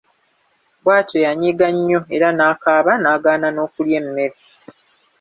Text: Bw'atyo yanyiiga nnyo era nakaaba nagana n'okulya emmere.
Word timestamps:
Bw'atyo 0.83 1.17
yanyiiga 1.25 1.67
nnyo 1.75 1.99
era 2.15 2.27
nakaaba 2.37 2.93
nagana 3.03 3.47
n'okulya 3.51 3.95
emmere. 4.01 4.37